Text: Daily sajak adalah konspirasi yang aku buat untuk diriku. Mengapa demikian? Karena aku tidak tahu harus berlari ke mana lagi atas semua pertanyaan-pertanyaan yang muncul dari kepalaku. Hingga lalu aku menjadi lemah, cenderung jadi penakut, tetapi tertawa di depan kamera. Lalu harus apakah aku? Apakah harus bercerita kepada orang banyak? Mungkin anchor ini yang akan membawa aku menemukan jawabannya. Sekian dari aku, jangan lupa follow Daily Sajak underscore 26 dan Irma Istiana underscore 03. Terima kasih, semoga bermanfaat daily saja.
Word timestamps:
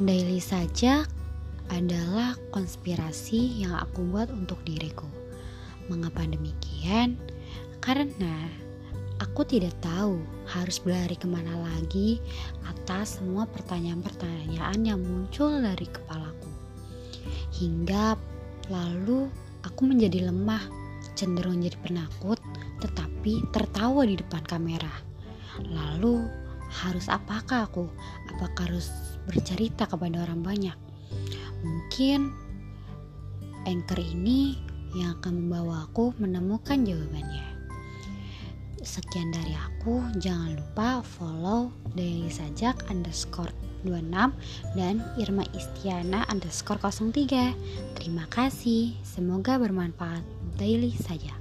Daily 0.00 0.40
sajak 0.40 1.04
adalah 1.68 2.32
konspirasi 2.48 3.60
yang 3.60 3.76
aku 3.76 4.00
buat 4.08 4.32
untuk 4.32 4.56
diriku. 4.64 5.04
Mengapa 5.92 6.24
demikian? 6.24 7.20
Karena 7.84 8.48
aku 9.20 9.44
tidak 9.44 9.76
tahu 9.84 10.16
harus 10.48 10.80
berlari 10.80 11.12
ke 11.12 11.28
mana 11.28 11.60
lagi 11.60 12.24
atas 12.64 13.20
semua 13.20 13.44
pertanyaan-pertanyaan 13.52 14.80
yang 14.80 14.96
muncul 14.96 15.60
dari 15.60 15.84
kepalaku. 15.84 16.48
Hingga 17.60 18.16
lalu 18.72 19.28
aku 19.60 19.82
menjadi 19.84 20.32
lemah, 20.32 20.64
cenderung 21.12 21.60
jadi 21.60 21.76
penakut, 21.84 22.40
tetapi 22.80 23.44
tertawa 23.52 24.08
di 24.08 24.16
depan 24.16 24.40
kamera. 24.48 24.92
Lalu 25.68 26.41
harus 26.72 27.06
apakah 27.12 27.68
aku? 27.68 27.86
Apakah 28.32 28.72
harus 28.72 28.88
bercerita 29.28 29.84
kepada 29.84 30.24
orang 30.24 30.40
banyak? 30.40 30.76
Mungkin 31.60 32.32
anchor 33.68 34.00
ini 34.00 34.58
yang 34.96 35.20
akan 35.20 35.46
membawa 35.46 35.88
aku 35.88 36.16
menemukan 36.16 36.84
jawabannya. 36.84 37.52
Sekian 38.82 39.30
dari 39.30 39.54
aku, 39.54 40.02
jangan 40.18 40.58
lupa 40.58 41.06
follow 41.06 41.70
Daily 41.94 42.26
Sajak 42.26 42.82
underscore 42.90 43.54
26 43.86 44.34
dan 44.74 45.02
Irma 45.18 45.46
Istiana 45.54 46.26
underscore 46.26 46.82
03. 46.82 47.54
Terima 47.98 48.26
kasih, 48.26 48.98
semoga 49.06 49.58
bermanfaat 49.58 50.22
daily 50.58 50.94
saja. 50.98 51.34